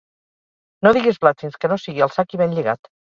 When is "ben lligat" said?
2.43-2.91